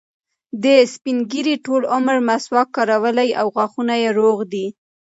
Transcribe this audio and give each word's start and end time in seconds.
دې 0.63 0.75
سپین 0.93 1.17
ږیري 1.31 1.55
ټول 1.65 1.81
عمر 1.95 2.17
مسواک 2.27 2.67
کارولی 2.75 3.29
او 3.39 3.47
غاښونه 3.55 3.93
یې 4.03 4.09
روغ 4.19 4.37
دي. 4.53 4.65